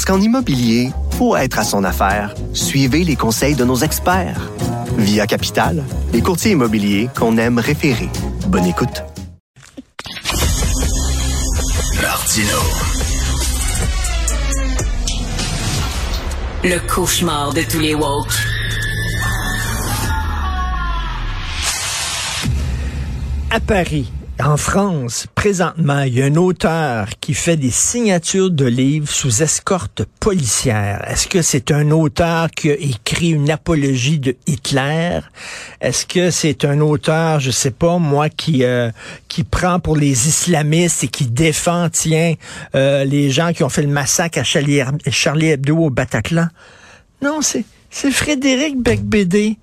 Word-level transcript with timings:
Parce 0.00 0.16
qu'en 0.16 0.24
immobilier, 0.24 0.92
pour 1.18 1.36
être 1.36 1.58
à 1.58 1.62
son 1.62 1.84
affaire, 1.84 2.34
suivez 2.54 3.04
les 3.04 3.16
conseils 3.16 3.54
de 3.54 3.66
nos 3.66 3.76
experts. 3.76 4.50
Via 4.96 5.26
Capital, 5.26 5.84
les 6.14 6.22
courtiers 6.22 6.52
immobiliers 6.52 7.10
qu'on 7.14 7.36
aime 7.36 7.58
référer. 7.58 8.08
Bonne 8.46 8.64
écoute. 8.64 9.04
Martino. 12.00 12.48
Le 16.64 16.78
cauchemar 16.88 17.52
de 17.52 17.60
tous 17.70 17.80
les 17.80 17.94
woke. 17.94 18.32
À 23.50 23.60
Paris, 23.60 24.10
en 24.42 24.56
France, 24.56 25.26
présentement, 25.34 26.02
il 26.02 26.14
y 26.14 26.22
a 26.22 26.26
un 26.26 26.36
auteur 26.36 27.08
qui 27.20 27.34
fait 27.34 27.56
des 27.56 27.70
signatures 27.70 28.50
de 28.50 28.64
livres 28.64 29.08
sous 29.08 29.42
escorte 29.42 30.04
policière. 30.20 31.04
Est-ce 31.08 31.26
que 31.26 31.42
c'est 31.42 31.70
un 31.70 31.90
auteur 31.90 32.50
qui 32.50 32.68
écrit 32.68 33.30
une 33.30 33.50
apologie 33.50 34.18
de 34.18 34.36
Hitler? 34.46 35.20
Est-ce 35.80 36.06
que 36.06 36.30
c'est 36.30 36.64
un 36.64 36.80
auteur, 36.80 37.40
je 37.40 37.50
sais 37.50 37.70
pas 37.70 37.98
moi, 37.98 38.28
qui 38.28 38.64
euh, 38.64 38.90
qui 39.28 39.44
prend 39.44 39.80
pour 39.80 39.96
les 39.96 40.28
islamistes 40.28 41.04
et 41.04 41.08
qui 41.08 41.26
défend, 41.26 41.88
tiens, 41.90 42.34
euh, 42.74 43.04
les 43.04 43.30
gens 43.30 43.52
qui 43.52 43.64
ont 43.64 43.68
fait 43.68 43.82
le 43.82 43.88
massacre 43.88 44.38
à 44.38 44.44
Charlie, 44.44 44.80
Charlie 45.10 45.48
Hebdo 45.48 45.76
au 45.76 45.90
Bataclan? 45.90 46.48
Non, 47.22 47.42
c'est 47.42 47.64
c'est 47.90 48.12
Frédéric 48.12 48.80
Becbédé 48.80 49.58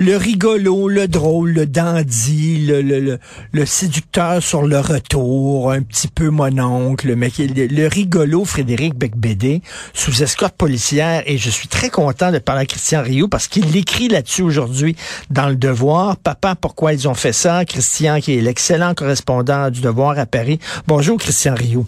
le 0.00 0.16
rigolo, 0.16 0.88
le 0.88 1.08
drôle, 1.08 1.50
le 1.50 1.66
dandy, 1.66 2.66
le, 2.66 2.80
le, 2.80 3.00
le, 3.00 3.18
le, 3.52 3.66
séducteur 3.66 4.42
sur 4.42 4.62
le 4.62 4.80
retour, 4.80 5.70
un 5.70 5.82
petit 5.82 6.08
peu 6.08 6.30
mon 6.30 6.58
oncle, 6.58 7.08
le, 7.08 7.14
le 7.14 7.86
rigolo 7.86 8.46
Frédéric 8.46 8.94
Becbédé 8.94 9.60
sous 9.92 10.22
escorte 10.22 10.56
policière. 10.56 11.22
Et 11.26 11.36
je 11.36 11.50
suis 11.50 11.68
très 11.68 11.90
content 11.90 12.32
de 12.32 12.38
parler 12.38 12.62
à 12.62 12.66
Christian 12.66 13.02
Rio 13.02 13.28
parce 13.28 13.46
qu'il 13.46 13.76
écrit 13.76 14.08
là-dessus 14.08 14.42
aujourd'hui 14.42 14.96
dans 15.28 15.50
Le 15.50 15.56
Devoir. 15.56 16.16
Papa, 16.16 16.54
pourquoi 16.54 16.94
ils 16.94 17.06
ont 17.06 17.14
fait 17.14 17.34
ça? 17.34 17.66
Christian, 17.66 18.20
qui 18.20 18.38
est 18.38 18.40
l'excellent 18.40 18.94
correspondant 18.94 19.68
du 19.68 19.82
Devoir 19.82 20.18
à 20.18 20.24
Paris. 20.24 20.58
Bonjour, 20.86 21.18
Christian 21.18 21.54
Rio. 21.54 21.86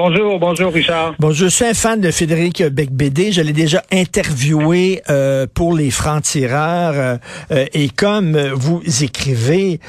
Bonjour, 0.00 0.38
bonjour 0.38 0.72
Richard. 0.72 1.16
Bon, 1.18 1.32
je 1.32 1.46
suis 1.46 1.64
un 1.64 1.74
fan 1.74 2.00
de 2.00 2.12
Frédéric 2.12 2.62
Becbédé. 2.62 3.32
Je 3.32 3.40
l'ai 3.40 3.52
déjà 3.52 3.82
interviewé 3.90 5.02
euh, 5.10 5.48
pour 5.52 5.76
les 5.76 5.90
francs-tireurs. 5.90 6.94
Euh, 6.94 7.16
euh, 7.50 7.64
et 7.74 7.88
comme 7.88 8.38
vous 8.52 8.80
écrivez, 9.02 9.80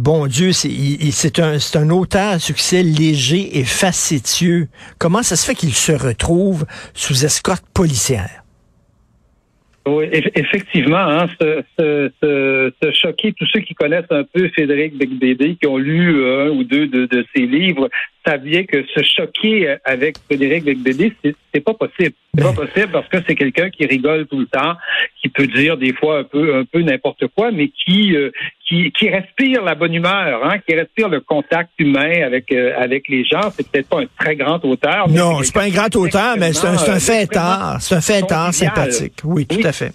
bon 0.00 0.26
Dieu, 0.26 0.52
c'est 0.52 1.38
un, 1.38 1.56
un 1.76 1.88
auteur 1.88 2.32
à 2.32 2.38
succès 2.38 2.82
léger 2.82 3.58
et 3.58 3.64
facétieux. 3.64 4.68
Comment 4.98 5.22
ça 5.22 5.34
se 5.34 5.46
fait 5.46 5.54
qu'il 5.54 5.72
se 5.72 5.92
retrouve 5.92 6.66
sous 6.92 7.24
escorte 7.24 7.64
policière? 7.72 8.42
Oui, 9.86 10.06
effectivement, 10.12 10.96
hein, 10.98 11.26
se, 11.38 12.92
choquer 12.92 13.32
tous 13.32 13.46
ceux 13.46 13.60
qui 13.60 13.74
connaissent 13.74 14.10
un 14.10 14.24
peu 14.24 14.46
Frédéric 14.50 14.98
Becbédé, 14.98 15.56
qui 15.56 15.66
ont 15.66 15.78
lu 15.78 16.22
un 16.26 16.50
ou 16.50 16.64
deux 16.64 16.86
de, 16.86 17.06
de 17.06 17.24
ses 17.34 17.46
livres, 17.46 17.88
saviez 18.26 18.66
que 18.66 18.84
se 18.94 19.02
choquer 19.02 19.76
avec 19.84 20.16
Frédéric 20.26 20.64
Becbédé, 20.64 21.12
c'est 21.22 21.60
pas 21.60 21.74
possible. 21.74 22.14
C'est 22.36 22.42
pas 22.42 22.52
Ben. 22.52 22.66
possible 22.66 22.88
parce 22.92 23.08
que 23.08 23.18
c'est 23.26 23.34
quelqu'un 23.36 23.70
qui 23.70 23.86
rigole 23.86 24.26
tout 24.26 24.38
le 24.40 24.46
temps, 24.46 24.74
qui 25.22 25.28
peut 25.28 25.46
dire 25.46 25.76
des 25.76 25.92
fois 25.92 26.18
un 26.20 26.24
peu 26.24 26.56
un 26.56 26.64
peu 26.64 26.80
n'importe 26.82 27.26
quoi, 27.28 27.52
mais 27.52 27.68
qui, 27.68 28.16
euh, 28.16 28.30
qui 28.68 28.90
qui 28.92 29.08
respire 29.08 29.62
la 29.62 29.74
bonne 29.76 29.94
humeur, 29.94 30.44
hein, 30.44 30.58
qui 30.66 30.74
respire 30.74 31.08
le 31.08 31.20
contact 31.20 31.70
humain 31.78 32.22
avec 32.24 32.50
euh, 32.52 32.72
avec 32.76 33.08
les 33.08 33.24
gens. 33.24 33.50
C'est 33.56 33.68
peut-être 33.70 33.88
pas 33.88 34.00
un 34.00 34.06
très 34.18 34.34
grand 34.36 34.64
auteur. 34.64 35.08
Non, 35.08 35.42
c'est 35.42 35.54
pas 35.54 35.62
un 35.64 35.70
grand 35.70 35.94
auteur, 35.96 36.36
mais 36.38 36.52
c'est 36.52 36.66
un, 36.66 36.76
c'est 36.76 36.90
un 36.90 36.96
euh, 36.96 36.98
fêtard. 36.98 37.76
C'est 37.80 37.94
un 37.94 38.00
fêtard 38.00 38.52
sympathique. 38.52 39.14
Oui, 39.24 39.46
tout 39.46 39.56
Oui. 39.56 39.66
à 39.66 39.72
fait. 39.72 39.92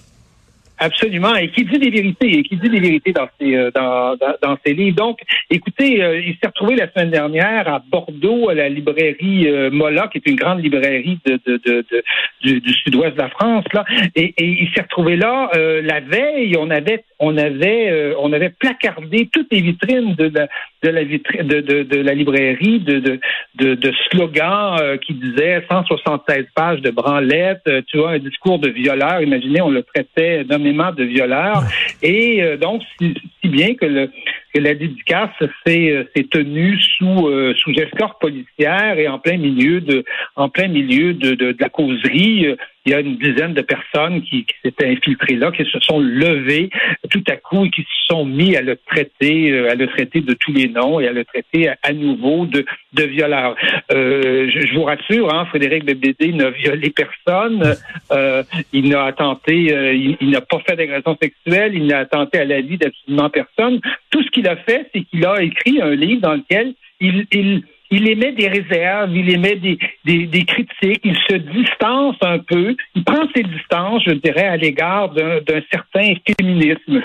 Absolument, 0.82 1.36
et 1.36 1.50
qui 1.50 1.66
dit 1.66 1.78
des 1.78 1.90
vérités, 1.90 2.40
et 2.40 2.44
qui 2.44 2.56
dit 2.56 2.70
des 2.70 2.80
vérités 2.80 3.12
dans 3.12 3.28
ses 3.38 3.54
euh, 3.54 3.70
dans, 3.76 4.16
dans, 4.16 4.36
dans 4.42 4.58
livres. 4.66 4.96
Donc, 4.96 5.20
écoutez, 5.50 6.02
euh, 6.02 6.22
il 6.22 6.36
s'est 6.42 6.48
retrouvé 6.48 6.76
la 6.78 6.90
semaine 6.92 7.12
dernière 7.12 7.68
à 7.68 7.84
Bordeaux, 7.92 8.48
à 8.48 8.54
la 8.54 8.70
librairie 8.70 9.48
euh, 9.50 9.70
Mola, 9.72 10.08
qui 10.08 10.20
est 10.20 10.28
une 10.28 10.38
grande 10.38 10.64
librairie 10.64 11.20
de, 11.26 11.38
de, 11.46 11.58
de, 11.66 11.86
de- 11.92 12.60
du, 12.60 12.74
sud-ouest 12.74 13.14
de 13.14 13.22
la 13.22 13.30
France, 13.30 13.66
là, 13.74 13.84
et, 14.16 14.34
et 14.38 14.46
il 14.46 14.70
s'est 14.74 14.82
retrouvé 14.82 15.18
là 15.18 15.50
euh, 15.56 15.82
la 15.82 16.00
veille. 16.00 16.56
On 16.58 16.70
avait 16.70 17.04
on 17.20 17.38
avait 17.38 17.92
euh, 17.92 18.14
on 18.20 18.32
avait 18.32 18.50
placardé 18.50 19.28
toutes 19.34 19.52
les 19.52 19.60
vitrines 19.62 20.16
de 20.16 20.32
la 20.34 20.48
de 20.84 20.90
la 20.90 21.04
vitri- 21.04 21.44
de, 21.46 21.60
de, 21.60 21.84
de 21.84 21.98
la 21.98 22.14
librairie 22.14 22.80
de 22.80 23.00
de, 23.00 23.20
de, 23.60 23.76
de 23.76 23.92
slogans 24.10 24.78
euh, 24.80 24.98
qui 24.98 25.14
disaient 25.14 25.64
176 25.70 26.46
pages 26.56 26.82
de 26.82 26.90
branlettes, 26.92 27.62
euh, 27.68 27.82
tu 27.88 27.98
vois, 27.98 28.12
un 28.12 28.20
discours 28.20 28.60
de 28.60 28.70
violeur. 28.70 29.22
Imaginez, 29.22 29.62
on 29.62 29.70
le 29.70 29.84
traitait 29.84 30.44
nommément 30.46 30.92
de 30.92 31.04
violeur. 31.04 31.64
Et 32.02 32.42
euh, 32.42 32.58
donc, 32.58 32.82
si, 32.98 33.14
si 33.42 33.50
bien 33.50 33.76
que, 33.76 33.86
le, 33.86 34.10
que 34.54 34.60
la 34.60 34.74
dédicace 34.74 35.30
s'est 35.66 35.92
euh, 35.92 36.24
tenue 36.32 36.80
sous, 36.98 37.28
euh, 37.28 37.54
sous 37.58 37.72
escorte 37.72 38.20
policière 38.20 38.98
et 38.98 39.08
en 39.08 39.20
plein 39.20 39.38
milieu 39.38 39.82
de, 39.82 40.04
en 40.36 40.50
plein 40.50 40.68
milieu 40.68 41.14
de, 41.14 41.32
de, 41.32 41.52
de 41.52 41.58
la 41.60 41.70
causerie. 41.70 42.56
Il 42.90 42.94
y 42.94 42.96
a 42.96 43.02
une 43.02 43.18
dizaine 43.18 43.54
de 43.54 43.62
personnes 43.62 44.24
qui, 44.24 44.46
qui 44.46 44.56
s'étaient 44.64 44.88
infiltrées 44.88 45.36
là, 45.36 45.52
qui 45.52 45.64
se 45.64 45.80
sont 45.80 46.00
levées 46.00 46.72
tout 47.12 47.24
à 47.30 47.36
coup 47.36 47.66
et 47.66 47.70
qui 47.70 47.84
se 47.84 48.08
sont 48.08 48.26
mis 48.26 48.56
à 48.56 48.64
le 48.64 48.78
traiter, 48.78 49.52
euh, 49.52 49.70
à 49.70 49.76
le 49.76 49.86
traiter 49.86 50.22
de 50.22 50.34
tous 50.34 50.52
les 50.52 50.70
noms 50.70 51.00
et 51.00 51.08
à 51.08 51.12
le 51.12 51.24
traiter 51.24 51.70
à, 51.84 51.94
nouveau 51.94 52.48
de, 52.48 52.66
de 52.94 53.04
violeur. 53.04 53.56
Euh, 53.92 54.50
je, 54.52 54.66
je 54.66 54.74
vous 54.74 54.86
rassure, 54.86 55.32
hein, 55.32 55.46
Frédéric 55.46 55.86
Bébédé 55.86 56.34
n'a 56.34 56.50
violé 56.50 56.90
personne. 56.90 57.76
Euh, 58.12 58.42
il 58.74 58.90
n'a 58.90 59.04
attenté, 59.06 59.72
euh, 59.72 59.94
il, 59.94 60.32
n'a 60.32 60.42
pas 60.42 60.58
fait 60.68 60.76
d'agression 60.76 61.16
sexuelle, 61.22 61.76
il 61.76 61.86
n'a 61.86 62.00
attenté 62.00 62.40
à 62.40 62.46
la 62.46 62.62
vie 62.62 62.80
d'absolument 62.80 63.30
personne. 63.30 63.80
Tout 64.10 64.24
ce 64.24 64.32
qu'il 64.32 64.48
a 64.48 64.56
fait, 64.56 64.90
c'est 64.92 65.04
qu'il 65.04 65.24
a 65.28 65.44
écrit 65.44 65.80
un 65.80 65.94
livre 65.94 66.22
dans 66.22 66.34
lequel 66.34 66.74
il, 67.00 67.28
il 67.32 67.62
il 67.92 68.08
émet 68.08 68.32
des 68.34 68.48
réserves, 68.48 69.16
il 69.16 69.30
émet 69.30 69.56
des, 69.56 69.78
des, 70.06 70.26
des 70.28 70.46
critiques, 70.46 71.02
il 71.04 71.18
se 71.30 71.36
distance 71.36 72.18
un 72.22 72.40
peu, 72.40 72.76
il 72.96 73.04
prend 73.04 73.28
ses 73.36 73.44
distances, 73.44 74.04
je 74.06 74.12
dirais, 74.14 74.48
à 74.48 74.58
l'égard 74.58 75.10
d'un 75.10 75.42
d'un 75.42 75.62
certain 75.72 76.14
féminisme. 76.28 77.02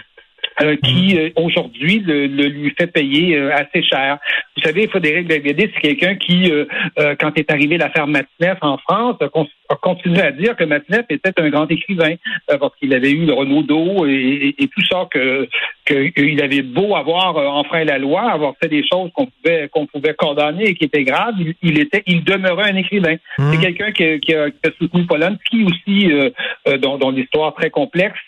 euh, 0.61 0.77
qui 0.77 1.19
euh, 1.19 1.31
aujourd'hui 1.37 2.01
le, 2.01 2.27
le 2.27 2.47
lui 2.47 2.73
fait 2.79 2.87
payer 2.87 3.37
euh, 3.37 3.53
assez 3.55 3.83
cher. 3.83 4.19
Vous 4.57 4.63
savez, 4.63 4.87
Frédéric 4.87 5.27
Belvédé, 5.27 5.71
c'est 5.75 5.81
quelqu'un 5.81 6.15
qui, 6.15 6.51
euh, 6.51 6.65
euh, 6.99 7.15
quand 7.19 7.37
est 7.39 7.51
arrivée 7.51 7.79
l'affaire 7.79 8.07
Matineff 8.07 8.59
en 8.61 8.79
France, 8.79 9.17
a, 9.21 9.29
a 9.75 9.79
continué 9.81 10.21
à 10.21 10.33
dire 10.33 10.57
que 10.57 10.65
Matineff 10.65 11.07
était 11.11 11.33
un 11.39 11.51
grand 11.51 11.69
écrivain 11.71 12.15
euh, 12.51 12.59
parce 12.59 12.75
qu'il 12.77 12.93
avait 12.95 13.11
eu 13.13 13.25
le 13.27 13.33
Renaudot 13.33 14.07
et, 14.07 14.13
et, 14.59 14.63
et 14.63 14.69
tout 14.69 14.85
ça 14.91 15.07
que 15.11 15.49
qu'il 15.87 16.43
avait 16.43 16.63
beau 16.63 16.95
avoir 16.97 17.37
euh, 17.37 17.47
enfreint 17.47 17.85
la 17.85 17.99
loi, 17.99 18.23
avoir 18.31 18.55
fait 18.61 18.69
des 18.69 18.85
choses 18.91 19.11
qu'on 19.15 19.27
pouvait 19.27 19.69
qu'on 19.73 19.87
pouvait 19.87 20.15
condamner 20.15 20.65
et 20.69 20.75
qui 20.75 20.85
étaient 20.85 21.05
graves, 21.05 21.35
il, 21.39 21.55
il 21.63 21.79
était, 21.79 22.03
il 22.07 22.25
demeurait 22.25 22.71
un 22.73 22.77
écrivain. 22.77 23.17
C'est 23.53 23.61
quelqu'un 23.61 23.91
qui, 23.93 24.21
qui 24.21 24.35
a, 24.35 24.51
qui 24.51 24.65
a 24.67 24.71
soutenu 24.79 25.05
Polanski 25.07 25.65
aussi, 25.65 26.11
euh, 26.13 26.31
euh, 26.69 26.79
dont, 26.79 26.97
dont 26.99 27.11
l'histoire 27.11 27.55
très 27.55 27.71
complexe 27.71 28.19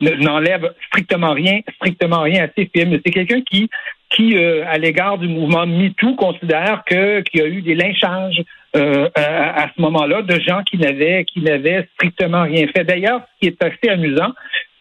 ne- 0.00 0.16
n'enlève 0.24 0.72
strictement 0.88 1.32
rien, 1.32 1.60
strictement 1.76 2.22
rien 2.22 2.44
à 2.44 2.48
ses 2.56 2.70
films. 2.74 2.98
C'est 3.04 3.12
quelqu'un 3.12 3.40
qui 3.42 3.68
qui, 4.10 4.36
euh, 4.36 4.64
à 4.66 4.78
l'égard 4.78 5.18
du 5.18 5.28
mouvement 5.28 5.66
MeToo, 5.66 6.14
considère 6.14 6.82
que 6.86 7.20
qu'il 7.22 7.40
y 7.40 7.44
a 7.44 7.48
eu 7.48 7.62
des 7.62 7.74
lynchages 7.74 8.42
euh, 8.76 9.08
à, 9.14 9.68
ce 9.74 9.80
moment-là 9.80 10.22
de 10.22 10.38
gens 10.40 10.62
qui 10.62 10.78
n'avaient 10.78 11.24
qui 11.24 11.40
n'avaient 11.40 11.88
strictement 11.94 12.42
rien 12.42 12.66
fait. 12.68 12.84
D'ailleurs, 12.84 13.22
ce 13.34 13.40
qui 13.40 13.46
est 13.46 13.62
assez 13.62 13.88
amusant, 13.88 14.32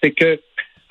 c'est 0.01 0.11
que 0.11 0.39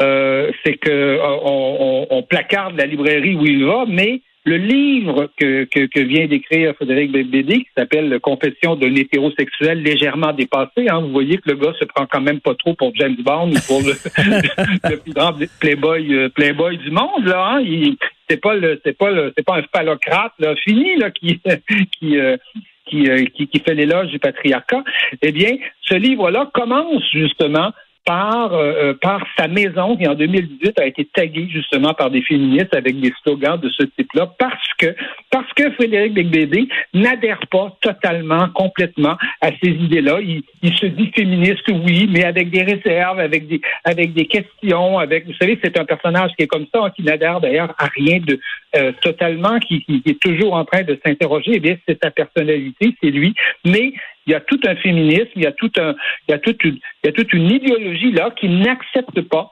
euh, 0.03 0.51
c'est 0.65 0.75
que 0.75 0.91
euh, 0.91 1.19
on, 1.23 2.07
on, 2.11 2.19
on 2.19 2.23
placarde 2.23 2.77
la 2.77 2.87
librairie 2.87 3.35
où 3.37 3.47
il 3.47 3.65
va, 3.65 3.85
mais 3.87 4.21
le 4.45 4.57
livre 4.57 5.31
que, 5.39 5.65
que, 5.65 5.87
que 5.87 6.01
vient 6.01 6.27
d'écrire 6.27 6.75
Frédéric 6.75 7.13
Bédé, 7.13 7.61
qui 7.61 7.69
s'appelle 7.77 8.21
Confession 8.21 8.77
d'un 8.77 8.95
hétérosexuel 8.95 9.83
légèrement 9.83 10.33
dépassé, 10.33 10.89
hein, 10.89 11.01
vous 11.01 11.13
voyez 11.13 11.39
que 11.39 11.51
le 11.51 11.57
gars 11.57 11.73
se 11.81 11.85
prend 11.87 12.07
quand 12.07 12.21
même 12.21 12.41
pas 12.41 12.55
trop 12.55 12.75
pour 12.75 12.95
James 12.95 13.17
Bond 13.19 13.53
ou 13.53 13.61
pour 13.67 13.81
le, 13.81 13.95
le 14.91 14.97
plus 14.99 15.13
grand 15.13 15.35
playboy 15.61 16.15
euh, 16.15 16.29
playboy 16.29 16.77
du 16.77 16.91
monde 16.91 17.25
là. 17.25 17.55
Hein, 17.55 17.61
il, 17.61 17.97
c'est 18.29 18.41
pas 18.41 18.55
le 18.55 18.81
c'est 18.85 18.97
pas 18.97 19.11
le 19.11 19.33
c'est 19.37 19.45
pas 19.45 19.57
un 19.57 19.63
phallocrate 19.75 20.33
là, 20.39 20.55
fini 20.57 20.97
là 20.97 21.11
qui 21.11 21.41
qui 21.99 22.19
euh, 22.19 22.37
qui, 22.87 23.11
euh, 23.11 23.25
qui, 23.35 23.49
qui 23.49 23.61
fait 23.61 23.75
l'éloge 23.75 24.09
du 24.09 24.19
patriarcat. 24.19 24.85
Eh 25.23 25.33
bien, 25.33 25.57
ce 25.81 25.95
livre-là 25.95 26.51
commence 26.53 27.03
justement 27.13 27.73
par, 28.05 28.53
euh, 28.53 28.73
euh, 28.91 28.95
par 29.01 29.25
sa 29.39 29.49
maison 29.49 29.97
qui 29.97 30.07
en 30.07 30.15
2018 30.15 30.79
a 30.79 30.87
été 30.87 31.05
taguée 31.07 31.49
justement 31.51 31.95
par 31.95 32.11
des 32.11 32.23
féministes 32.23 32.75
avec 32.75 33.01
des 33.01 33.13
slogans 33.23 33.59
de 33.59 33.69
ce 33.71 33.85
type-là 33.85 34.33
parce 34.39 34.73
que 34.79 34.95
parce 35.31 35.51
que 35.55 35.71
Frédéric 35.73 36.15
Becbédé 36.15 36.69
n'adhère 36.93 37.41
pas 37.51 37.77
totalement, 37.81 38.49
complètement 38.55 39.17
à 39.41 39.51
ces 39.63 39.71
idées-là. 39.71 40.21
Il, 40.21 40.43
il, 40.63 40.75
se 40.77 40.87
dit 40.87 41.11
féministe, 41.15 41.65
oui, 41.69 42.09
mais 42.11 42.25
avec 42.25 42.51
des 42.51 42.63
réserves, 42.63 43.19
avec 43.19 43.49
des 43.49 43.61
avec 43.85 44.13
des 44.13 44.27
questions, 44.27 44.99
avec 44.99 45.27
vous 45.27 45.35
savez, 45.35 45.59
c'est 45.63 45.79
un 45.79 45.85
personnage 45.85 46.33
qui 46.37 46.45
est 46.45 46.47
comme 46.47 46.67
ça, 46.73 46.85
hein, 46.85 46.91
qui 46.95 47.03
n'adhère 47.03 47.41
d'ailleurs 47.41 47.75
à 47.79 47.87
rien 47.87 48.19
de 48.21 48.39
euh, 48.77 48.93
totalement, 49.03 49.59
qui, 49.61 49.85
qui, 49.85 50.03
est 50.05 50.21
toujours 50.21 50.55
en 50.55 50.65
train 50.65 50.83
de 50.83 50.99
s'interroger. 51.05 51.53
Eh 51.55 51.61
bien, 51.61 51.77
c'est 51.87 51.97
sa 52.03 52.11
personnalité, 52.11 52.95
c'est 53.01 53.11
lui, 53.11 53.35
mais 53.65 53.93
il 54.27 54.33
y 54.33 54.35
a 54.35 54.41
tout 54.41 54.61
un 54.67 54.77
féminisme, 54.77 55.31
il 55.37 55.43
y 55.43 55.47
a 55.47 55.53
tout 55.53 55.71
un, 55.79 55.95
il 56.29 56.33
y 56.33 56.35
a 56.35 56.39
toute 56.39 56.63
une, 56.65 56.77
il 57.03 57.07
y 57.07 57.09
a 57.09 57.13
toute 57.13 57.33
une 57.33 57.51
idéologie 57.51 58.13
là 58.13 58.31
qui 58.31 58.49
n'accepte 58.49 59.21
pas, 59.23 59.51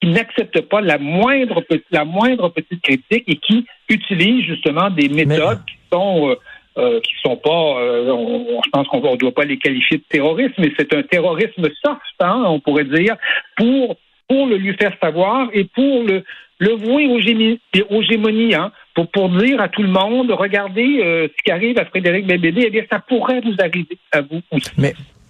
qui 0.00 0.08
n'accepte 0.08 0.60
pas 0.62 0.80
la 0.80 0.98
moindre 0.98 1.60
petite, 1.62 1.86
la 1.90 2.04
moindre 2.04 2.48
petite 2.48 2.82
critique 2.82 3.24
et 3.26 3.36
qui 3.36 3.66
utilise 3.88 4.44
justement 4.44 4.90
des 4.90 5.08
méthodes 5.08 5.64
qui 5.66 5.76
sont 5.92 6.30
euh, 6.30 6.34
euh, 6.76 7.00
qui 7.00 7.14
sont 7.22 7.36
pas, 7.36 7.78
euh, 7.78 8.10
on, 8.10 8.60
je 8.64 8.70
pense 8.70 8.88
qu'on 8.88 9.12
ne 9.12 9.16
doit 9.16 9.30
pas 9.30 9.44
les 9.44 9.58
qualifier 9.58 9.98
de 9.98 10.04
terrorisme, 10.08 10.54
mais 10.58 10.72
c'est 10.76 10.92
un 10.92 11.04
terrorisme 11.04 11.68
soft, 11.84 12.00
hein, 12.18 12.42
on 12.46 12.58
pourrait 12.58 12.84
dire, 12.84 13.16
pour 13.56 13.96
pour 14.26 14.46
le 14.46 14.56
lui 14.56 14.74
faire 14.74 14.96
savoir 15.00 15.48
et 15.52 15.64
pour 15.64 16.02
le 16.02 16.24
le 16.58 16.72
vouer 16.72 17.06
aux, 17.06 18.02
gémonies, 18.02 18.54
hein, 18.54 18.72
pour, 18.94 19.10
pour 19.10 19.28
dire 19.28 19.60
à 19.60 19.68
tout 19.68 19.82
le 19.82 19.88
monde, 19.88 20.30
regardez 20.30 21.00
euh, 21.02 21.28
ce 21.36 21.42
qui 21.42 21.50
arrive 21.50 21.78
à 21.78 21.84
Frédéric 21.84 22.26
Bébédé, 22.26 22.64
eh 22.66 22.70
bien, 22.70 22.84
ça 22.90 23.00
pourrait 23.00 23.40
vous 23.40 23.54
arriver 23.58 23.98
à 24.12 24.20
vous 24.20 24.40
aussi. 24.52 24.70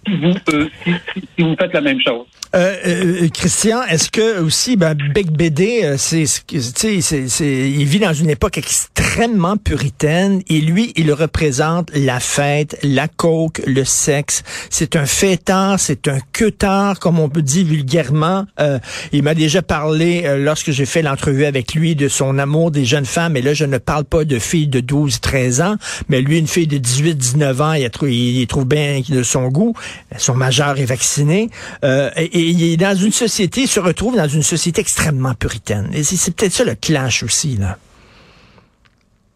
Vous, 0.07 0.33
euh, 0.53 0.67
si, 0.83 1.43
vous 1.43 1.55
faites 1.57 1.73
la 1.73 1.81
même 1.81 1.99
chose. 1.99 2.25
Euh, 2.55 2.75
euh, 2.85 3.27
Christian, 3.33 3.83
est-ce 3.83 4.09
que 4.09 4.39
aussi, 4.39 4.77
ben, 4.77 4.95
Bec 5.13 5.31
Bédé, 5.31 5.95
c'est, 5.97 6.25
c'est, 6.25 7.69
il 7.69 7.85
vit 7.85 7.99
dans 7.99 8.13
une 8.13 8.29
époque 8.29 8.57
extrêmement 8.57 9.57
puritaine 9.57 10.41
et 10.47 10.61
lui, 10.61 10.93
il 10.95 11.11
représente 11.11 11.89
la 11.93 12.19
fête, 12.19 12.77
la 12.83 13.07
coke, 13.07 13.61
le 13.65 13.83
sexe. 13.83 14.43
C'est 14.69 14.95
un 14.95 15.05
fêtard, 15.05 15.79
c'est 15.79 16.07
un 16.07 16.19
queutard, 16.31 16.99
comme 16.99 17.19
on 17.19 17.27
peut 17.27 17.41
dire 17.41 17.65
vulgairement. 17.65 18.45
Euh, 18.59 18.79
il 19.11 19.23
m'a 19.23 19.33
déjà 19.33 19.61
parlé, 19.61 20.23
lorsque 20.37 20.71
j'ai 20.71 20.85
fait 20.85 21.01
l'entrevue 21.01 21.45
avec 21.45 21.73
lui, 21.73 21.95
de 21.95 22.07
son 22.07 22.37
amour 22.37 22.71
des 22.71 22.85
jeunes 22.85 23.05
femmes. 23.05 23.35
Et 23.35 23.41
là, 23.41 23.53
je 23.53 23.65
ne 23.65 23.79
parle 23.79 24.05
pas 24.05 24.23
de 24.23 24.39
filles 24.39 24.67
de 24.67 24.79
12, 24.79 25.19
13 25.19 25.61
ans, 25.61 25.75
mais 26.09 26.21
lui, 26.21 26.37
une 26.37 26.47
fille 26.47 26.67
de 26.67 26.77
18, 26.77 27.15
19 27.15 27.61
ans, 27.61 27.73
il, 27.73 27.89
il 28.09 28.47
trouve 28.47 28.65
bien 28.65 29.01
de 29.09 29.23
son 29.23 29.49
goût 29.49 29.73
son 30.17 30.35
majeur 30.35 30.79
est 30.79 30.85
vacciné, 30.85 31.49
euh, 31.83 32.09
et, 32.17 32.77
dans 32.77 32.95
une 32.95 33.11
société, 33.11 33.61
il 33.61 33.67
se 33.67 33.79
retrouve 33.79 34.15
dans 34.15 34.27
une 34.27 34.43
société 34.43 34.81
extrêmement 34.81 35.33
puritaine. 35.33 35.89
Et 35.93 36.03
c'est 36.03 36.35
peut-être 36.35 36.51
ça 36.51 36.63
le 36.63 36.75
clash 36.75 37.23
aussi, 37.23 37.57
là. 37.57 37.77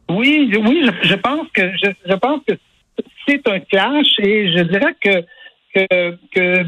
Oui, 0.09 0.51
oui, 0.65 0.89
je, 1.03 1.15
pense 1.15 1.47
que 1.53 1.61
je, 1.77 2.15
pense 2.15 2.41
que 2.47 2.53
c'est 3.27 3.47
un 3.47 3.59
clash 3.59 4.07
et 4.19 4.51
je 4.57 4.63
dirais 4.63 4.95
que 4.99 5.23
que, 5.73 6.17
que 6.33 6.63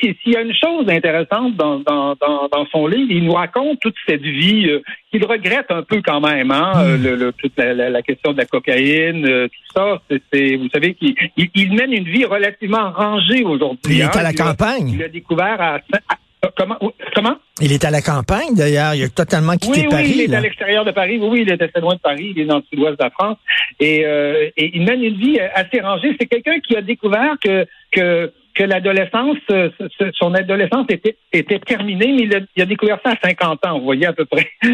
s'il 0.00 0.32
y 0.32 0.36
a 0.36 0.40
une 0.40 0.54
chose 0.54 0.88
intéressante 0.88 1.56
dans, 1.56 1.80
dans, 1.80 2.14
dans, 2.14 2.66
son 2.72 2.86
livre, 2.86 3.10
il 3.10 3.24
nous 3.24 3.32
raconte 3.32 3.80
toute 3.80 3.94
cette 4.06 4.22
vie 4.22 4.68
euh, 4.68 4.82
qu'il 5.10 5.24
regrette 5.24 5.70
un 5.70 5.82
peu 5.82 6.00
quand 6.04 6.20
même, 6.20 6.50
hein, 6.50 6.72
hmm. 6.74 7.02
le, 7.02 7.32
toute 7.32 7.52
la, 7.56 8.02
question 8.02 8.32
de 8.32 8.38
la 8.38 8.46
cocaïne, 8.46 9.26
euh, 9.26 9.48
tout 9.48 9.72
ça. 9.74 10.00
C'est, 10.32 10.56
vous 10.56 10.68
savez 10.72 10.94
qu'il 10.94 11.14
il, 11.36 11.74
mène 11.74 11.92
une 11.92 12.08
vie 12.08 12.24
relativement 12.24 12.90
rangée 12.92 13.44
aujourd'hui. 13.44 13.96
Il 13.96 14.00
est 14.00 14.04
hein. 14.04 14.10
à 14.14 14.22
la 14.22 14.32
campagne. 14.32 14.88
il 14.88 15.02
a 15.02 15.08
découvert 15.08 15.60
à, 15.60 15.78
Comment? 16.56 16.78
Comment? 17.14 17.36
Il 17.60 17.72
est 17.72 17.84
à 17.84 17.90
la 17.90 18.02
campagne, 18.02 18.54
d'ailleurs. 18.54 18.94
Il 18.94 19.04
a 19.04 19.08
totalement 19.08 19.56
quitté 19.56 19.86
Paris. 19.88 20.12
Oui, 20.16 20.24
il 20.24 20.32
est 20.32 20.36
à 20.36 20.40
l'extérieur 20.40 20.84
de 20.84 20.90
Paris. 20.90 21.18
Oui, 21.22 21.42
il 21.42 21.50
est 21.50 21.62
assez 21.62 21.80
loin 21.80 21.94
de 21.94 22.00
Paris. 22.00 22.32
Il 22.34 22.40
est 22.40 22.46
dans 22.46 22.56
le 22.56 22.62
sud-ouest 22.68 22.98
de 22.98 23.04
la 23.04 23.10
France. 23.10 23.38
Et, 23.80 24.04
euh, 24.04 24.50
et 24.56 24.70
il 24.74 24.84
mène 24.84 25.02
une 25.02 25.16
vie 25.16 25.38
assez 25.40 25.80
rangée. 25.80 26.16
C'est 26.20 26.26
quelqu'un 26.26 26.58
qui 26.60 26.76
a 26.76 26.82
découvert 26.82 27.36
que, 27.42 27.66
que 27.92 28.32
que 28.54 28.62
l'adolescence, 28.62 29.38
euh, 29.50 29.70
son 30.14 30.34
adolescence 30.34 30.86
était, 30.88 31.16
était 31.32 31.58
terminée, 31.58 32.12
mais 32.12 32.22
il 32.56 32.62
a, 32.62 32.66
découvert 32.66 32.98
ça 33.04 33.12
à 33.12 33.28
50 33.28 33.66
ans, 33.66 33.78
vous 33.78 33.84
voyez, 33.84 34.06
à 34.06 34.12
peu 34.12 34.24
près, 34.24 34.48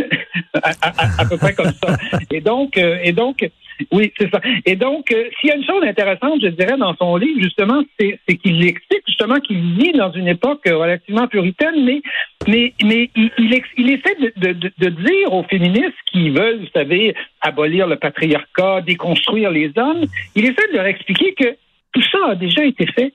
à, 0.63 1.25
peu 1.25 1.37
près 1.39 1.55
comme 1.55 1.73
ça. 1.73 1.97
Et 2.31 2.41
donc, 2.41 2.77
euh, 2.77 2.99
et 3.03 3.13
donc, 3.13 3.49
oui, 3.93 4.13
c'est 4.19 4.31
ça. 4.31 4.41
Et 4.67 4.77
donc, 4.77 5.11
euh, 5.13 5.25
s'il 5.41 5.49
y 5.49 5.53
a 5.53 5.57
une 5.57 5.65
chose 5.65 5.83
intéressante, 5.83 6.41
je 6.43 6.49
dirais, 6.49 6.77
dans 6.77 6.95
son 6.97 7.17
livre, 7.17 7.41
justement, 7.43 7.83
c'est, 7.99 8.19
qu'il 8.37 8.63
explique 8.67 9.03
justement 9.07 9.37
qu'il 9.37 9.59
vit 9.75 9.93
dans 9.93 10.13
une 10.13 10.29
époque 10.29 10.63
relativement 10.67 11.27
puritaine, 11.27 11.85
mais, 11.85 12.03
mais, 12.47 12.75
mais 12.85 13.11
il, 13.17 13.31
il, 13.79 13.91
essaie 13.91 14.15
de, 14.21 14.53
de, 14.53 14.71
de, 14.79 14.89
dire 14.89 15.33
aux 15.33 15.45
féministes 15.45 15.97
qui 16.13 16.31
veulent, 16.31 16.61
vous 16.61 16.71
savez, 16.75 17.15
abolir 17.41 17.87
le 17.87 17.97
patriarcat, 17.97 18.83
déconstruire 18.83 19.51
les 19.51 19.73
hommes, 19.77 20.05
il 20.35 20.45
essaie 20.45 20.69
de 20.71 20.77
leur 20.77 20.87
expliquer 20.87 21.33
que 21.33 21.57
tout 21.93 22.03
ça 22.13 22.31
a 22.31 22.35
déjà 22.35 22.65
été 22.65 22.87
fait 22.87 23.13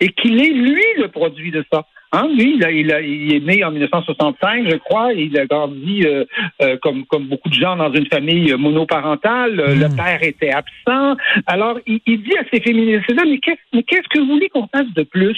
et 0.00 0.08
qu'il 0.10 0.40
est, 0.40 0.50
lui, 0.50 0.84
le 0.98 1.08
produit 1.08 1.50
de 1.50 1.64
ça. 1.72 1.84
Hein, 2.12 2.28
lui, 2.28 2.54
il, 2.54 2.64
a, 2.64 2.70
il, 2.70 2.92
a, 2.92 3.00
il, 3.00 3.34
est 3.34 3.40
né 3.40 3.64
en 3.64 3.72
1965, 3.72 4.70
je 4.70 4.76
crois, 4.76 5.12
et 5.12 5.22
il 5.22 5.36
a 5.36 5.46
grandi 5.46 6.06
euh, 6.06 6.24
euh, 6.62 6.76
comme, 6.80 7.04
comme 7.06 7.26
beaucoup 7.26 7.48
de 7.48 7.54
gens 7.54 7.74
dans 7.74 7.92
une 7.92 8.06
famille 8.06 8.54
monoparentale. 8.54 9.58
Euh, 9.58 9.74
le 9.74 9.88
hmm. 9.88 9.96
père 9.96 10.22
était 10.22 10.52
absent. 10.52 11.16
Alors, 11.46 11.80
il, 11.86 12.00
il 12.06 12.22
dit 12.22 12.36
à 12.36 12.44
ces 12.52 12.60
féministes-là, 12.60 13.24
mais 13.26 13.38
qu'est-ce 13.38 14.08
que 14.08 14.20
vous 14.20 14.28
voulez 14.28 14.48
qu'on 14.48 14.68
fasse 14.68 14.92
de 14.94 15.02
plus? 15.02 15.36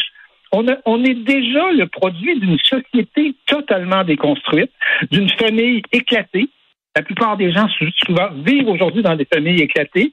On, 0.52 0.68
a, 0.68 0.76
on, 0.84 1.02
est 1.02 1.14
déjà 1.14 1.72
le 1.72 1.86
produit 1.86 2.38
d'une 2.38 2.58
société 2.58 3.34
totalement 3.46 4.04
déconstruite, 4.04 4.70
d'une 5.10 5.30
famille 5.30 5.80
éclatée. 5.92 6.48
La 6.94 7.02
plupart 7.02 7.38
des 7.38 7.52
gens 7.52 7.68
souvent 8.04 8.28
vivent 8.44 8.68
aujourd'hui 8.68 9.02
dans 9.02 9.16
des 9.16 9.26
familles 9.32 9.62
éclatées. 9.62 10.12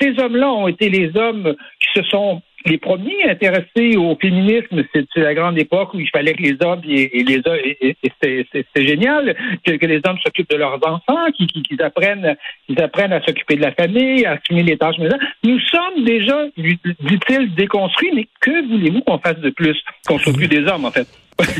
ces 0.00 0.18
hommes-là 0.20 0.52
ont 0.52 0.68
été 0.68 0.88
les 0.88 1.16
hommes 1.16 1.54
qui 1.80 2.00
se 2.00 2.06
sont 2.08 2.42
les 2.66 2.78
premiers 2.78 3.28
intéressés 3.28 3.96
au 3.96 4.16
féminisme, 4.16 4.82
c'est 4.92 5.06
la 5.16 5.34
grande 5.34 5.58
époque 5.58 5.94
où 5.94 6.00
il 6.00 6.08
fallait 6.10 6.34
que 6.34 6.42
les 6.42 6.56
hommes 6.60 6.80
et, 6.84 7.22
les 7.22 7.40
et, 7.80 7.96
c'est 8.20 8.86
génial 8.86 9.36
que, 9.64 9.86
les 9.86 10.00
hommes 10.04 10.18
s'occupent 10.24 10.50
de 10.50 10.56
leurs 10.56 10.78
enfants, 10.86 11.26
qu'ils 11.32 11.82
apprennent, 11.82 12.36
qu'ils 12.66 12.80
apprennent 12.80 13.12
à 13.12 13.22
s'occuper 13.22 13.56
de 13.56 13.62
la 13.62 13.72
famille, 13.72 14.26
à 14.26 14.32
assumer 14.32 14.62
les 14.62 14.76
tâches 14.76 14.98
maison. 14.98 15.16
Nous 15.44 15.60
sommes 15.60 16.04
déjà, 16.04 16.46
dit-il, 16.56 17.54
déconstruits, 17.54 18.10
mais 18.14 18.26
que 18.40 18.68
voulez-vous 18.68 19.00
qu'on 19.02 19.18
fasse 19.18 19.38
de 19.38 19.50
plus, 19.50 19.76
qu'on 20.06 20.18
s'occupe 20.18 20.50
des 20.50 20.66
hommes 20.66 20.84
en 20.84 20.90
fait? 20.90 21.06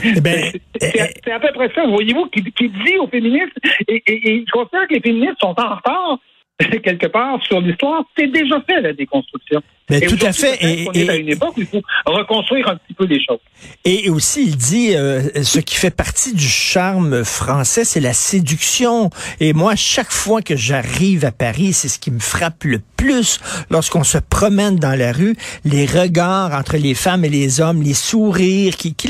Eh 0.05 0.21
ben, 0.21 0.51
c'est 0.81 1.33
à 1.33 1.39
peu 1.39 1.53
près 1.55 1.71
ça, 1.75 1.87
voyez-vous, 1.87 2.27
qui, 2.27 2.43
dit 2.43 2.97
aux 2.99 3.09
féministes, 3.09 3.57
et, 3.87 4.03
et, 4.07 4.45
je 4.47 4.51
considère 4.51 4.89
que 4.89 4.95
les 4.95 5.01
féministes 5.01 5.37
sont 5.41 5.55
en 5.57 5.75
retard 5.77 6.19
quelque 6.83 7.07
part 7.07 7.43
sur 7.45 7.61
l'histoire, 7.61 8.05
c'est 8.17 8.29
déjà 8.29 8.61
fait 8.63 8.81
la 8.81 8.93
déconstruction. 8.93 9.63
Mais 9.91 10.01
tout 10.01 10.19
à 10.25 10.33
fait. 10.33 10.59
Et, 10.61 10.89
on 10.89 10.93
est 10.93 11.09
à 11.09 11.17
une 11.17 11.29
époque 11.29 11.57
où 11.57 11.61
il 11.61 11.67
faut 11.67 11.83
reconstruire 12.07 12.69
un 12.69 12.77
petit 12.77 12.95
peu 12.95 13.05
les 13.05 13.25
choses. 13.25 13.39
Et 13.85 14.11
aussi, 14.11 14.45
il 14.47 14.57
dit, 14.57 14.97
euh, 14.97 15.43
ce 15.43 15.61
qui 15.61 15.77
fait 15.77 15.91
partie 15.91 16.35
du 16.35 16.49
charme 16.49 17.25
français, 17.25 17.85
c'est 17.85 18.01
la 18.01 18.13
séduction. 18.13 19.11
Et 19.41 19.53
moi, 19.53 19.77
chaque 19.77 20.11
fois 20.11 20.43
que 20.43 20.57
j'arrive 20.57 21.25
à 21.25 21.33
Paris, 21.33 21.73
c'est 21.73 21.89
ce 21.89 21.99
qui 21.99 22.11
me 22.11 22.19
frappe 22.19 22.65
le 22.65 22.81
plus 22.97 23.39
lorsqu'on 23.71 24.05
se 24.05 24.19
promène 24.19 24.77
dans 24.77 24.99
la 24.99 25.13
rue, 25.13 25.37
les 25.65 25.87
regards 25.87 26.53
entre 26.53 26.77
les 26.77 26.95
femmes 26.95 27.25
et 27.25 27.29
les 27.29 27.61
hommes, 27.61 27.83
les 27.83 27.95
sourires, 27.95 28.77
qui, 28.77 28.95
qui 28.95 29.07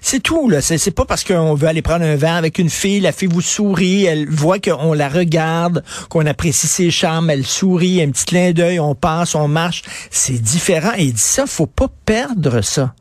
c'est 0.00 0.20
tout. 0.20 0.48
là. 0.48 0.60
C'est 0.60 0.94
pas 0.94 1.04
parce 1.04 1.24
qu'on 1.24 1.54
veut 1.54 1.66
aller 1.66 1.82
prendre 1.82 2.04
un 2.04 2.16
verre 2.16 2.36
avec 2.36 2.58
une 2.58 2.70
fille, 2.70 3.00
la 3.00 3.12
fille 3.12 3.28
vous 3.28 3.40
sourit, 3.40 4.04
elle 4.04 4.28
voit 4.28 4.58
qu'on 4.58 4.92
la 4.92 5.08
regarde, 5.08 5.82
qu'on 6.08 6.26
apprécie 6.26 6.68
ses 6.68 6.90
charmes, 6.90 7.30
elle 7.30 7.44
sourit, 7.44 8.00
un 8.02 8.10
petit 8.10 8.24
clin 8.24 8.52
d'œil, 8.52 8.78
on 8.78 8.94
passe, 8.94 9.34
on 9.34 9.48
marche 9.48 9.82
c'est 10.12 10.40
différent. 10.40 10.92
Et 10.98 11.04
il 11.04 11.12
dit 11.12 11.18
ça, 11.18 11.46
faut 11.46 11.66
pas 11.66 11.88
perdre 12.06 12.60
ça. 12.60 12.94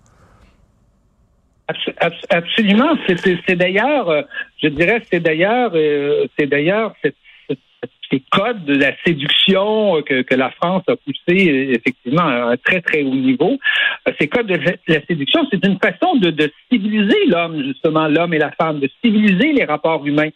Absolument. 2.29 2.97
C'est 3.07 3.55
d'ailleurs, 3.55 4.09
euh, 4.09 4.21
je 4.61 4.67
dirais, 4.69 5.01
c'est 5.09 5.19
d'ailleurs, 5.19 5.71
euh, 5.73 6.25
c'est 6.37 6.47
d'ailleurs 6.47 6.93
ces 8.11 8.21
codes 8.29 8.65
de 8.65 8.75
la 8.75 8.91
séduction 9.05 10.01
que, 10.01 10.21
que, 10.21 10.35
la 10.35 10.51
France 10.51 10.83
a 10.87 10.95
poussé 10.97 11.71
effectivement 11.73 12.23
à 12.23 12.51
un 12.51 12.57
très 12.57 12.81
très 12.81 13.03
haut 13.03 13.15
niveau. 13.15 13.57
Euh, 14.07 14.11
ces 14.19 14.27
codes 14.27 14.47
de 14.47 14.59
la 14.87 15.05
séduction, 15.05 15.47
c'est 15.49 15.65
une 15.65 15.79
façon 15.79 16.15
de, 16.15 16.29
de 16.29 16.51
civiliser 16.69 17.25
l'homme 17.27 17.63
justement, 17.63 18.07
l'homme 18.07 18.33
et 18.33 18.39
la 18.39 18.51
femme, 18.51 18.79
de 18.79 18.89
civiliser 19.03 19.53
les 19.53 19.63
rapports 19.63 20.05
humains. 20.05 20.29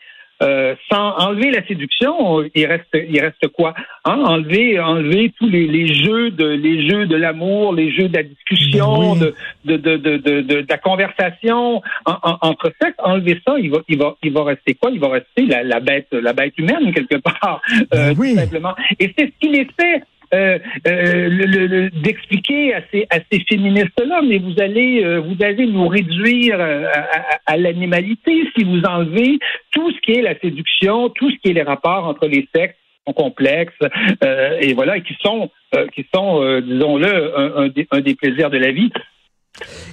Euh, 0.44 0.75
sans 0.92 1.15
enlever 1.18 1.50
la 1.51 1.65
séduction, 1.65 2.44
il 2.54 2.65
reste, 2.65 2.89
il 2.94 3.22
reste 3.22 3.48
quoi 3.54 3.74
hein? 4.04 4.22
Enlever, 4.25 4.82
enlever 4.82 5.32
tous 5.39 5.48
les, 5.48 5.65
les, 5.65 5.94
jeux 5.94 6.30
de, 6.30 6.46
les 6.46 6.89
jeux 6.89 7.06
de 7.06 7.15
l'amour, 7.15 7.74
les 7.74 7.89
jeux 7.89 8.10
de 8.10 8.18
la 8.18 8.24
discussion, 8.24 9.15
de, 9.15 9.34
de, 9.63 9.77
de, 9.77 9.96
de, 9.96 10.42
de, 10.42 10.65
la 10.68 10.77
conversation 10.77 11.82
entre 12.06 12.70
sexes. 12.82 12.98
Enlever 13.00 13.39
ça, 13.48 13.56
il 13.58 13.72
va, 13.72 13.77
il 13.88 13.98
va, 13.98 14.18
il 14.24 14.34
va 14.34 14.44
rester 14.44 14.74
quoi? 14.74 14.92
Il 14.92 15.00
va 15.00 15.08
rester 15.08 15.46
la, 15.46 15.63
la 15.63 15.80
bête, 15.80 16.12
la 16.12 16.34
bête 16.34 16.58
humaine 16.58 16.94
quelque 16.94 17.15
part, 17.15 17.62
euh, 17.94 18.13
tout 18.13 18.36
simplement. 18.36 18.75
Et 19.00 19.13
c'est 19.18 19.27
ce 19.27 19.39
qu'il 19.39 19.56
essaie 19.56 20.04
euh, 20.34 20.60
euh, 20.88 21.89
d'expliquer 21.94 22.74
à 22.74 22.82
ces, 22.91 23.46
féministes-là, 23.50 24.22
mais 24.27 24.38
vous 24.39 24.55
allez, 24.60 25.03
euh, 25.03 25.20
vous 25.20 25.36
allez 25.44 25.65
nous 25.67 25.88
réduire 25.88 26.60
à, 27.46 27.58
l'animalité 27.58 28.44
si 28.55 28.63
vous 28.63 28.82
enlevez 28.82 29.39
tout 29.72 29.91
ce 29.91 30.00
qui 30.01 30.13
est 30.13 30.22
la 30.22 30.38
séduction, 30.39 31.10
tout 31.10 31.29
ce 31.29 31.36
qui 31.38 31.50
est 31.50 31.53
les 31.53 31.63
rapports 31.63 32.08
entre 32.08 32.27
les 32.27 32.48
sexes 32.55 32.75
sont 33.08 33.13
complexes 33.13 33.74
et 34.62 34.74
voilà 34.74 34.98
et 34.98 35.03
qui 35.03 35.15
sont 35.22 35.51
qui 35.94 36.08
sont 36.13 36.60
disons-le 36.62 37.39
un, 37.39 37.70
un 37.91 38.01
des 38.01 38.15
plaisirs 38.15 38.50
de 38.50 38.58
la 38.58 38.72
vie. 38.72 38.91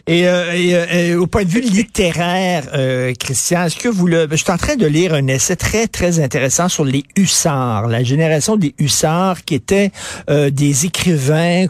Et, 0.07 0.27
euh, 0.27 0.53
euh, 0.53 0.87
et 0.87 1.15
au 1.15 1.27
point 1.27 1.45
de 1.45 1.49
vue 1.49 1.61
littéraire, 1.61 2.65
euh, 2.75 3.13
Christian, 3.19 3.65
est-ce 3.65 3.77
que 3.77 3.89
vous 3.89 4.07
le... 4.07 4.27
Je 4.31 4.37
suis 4.37 4.51
en 4.51 4.57
train 4.57 4.77
de 4.77 4.87
lire 4.87 5.15
un 5.15 5.27
essai 5.29 5.57
très, 5.57 5.87
très 5.87 6.19
intéressant 6.21 6.69
sur 6.69 6.85
les 6.85 7.05
hussards, 7.17 7.87
la 7.87 8.03
génération 8.03 8.57
des 8.57 8.75
hussards 8.79 9.45
qui 9.45 9.55
étaient 9.55 9.91
des 10.29 10.87
écrivains 10.87 11.67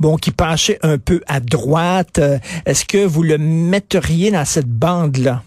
bon, 0.00 0.16
qui 0.16 0.30
penchaient 0.30 0.78
un 0.82 0.98
peu 0.98 1.20
à 1.28 1.40
droite. 1.40 2.20
Est-ce 2.66 2.84
que 2.84 3.04
vous 3.04 3.22
le 3.22 3.38
metteriez 3.38 4.30
dans 4.30 4.44
cette 4.44 4.68
bande-là? 4.68 5.42